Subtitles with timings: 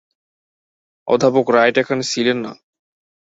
[1.07, 2.51] অধ্যাপক রাইট এখানে ছিলেন না।